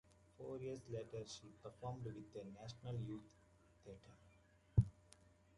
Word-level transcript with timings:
Four 0.35 0.57
years 0.57 0.79
later, 0.89 1.23
she 1.27 1.49
performed 1.61 2.03
with 2.05 2.33
the 2.33 2.43
National 2.59 2.99
Youth 3.07 3.21
Theatre. 3.85 4.89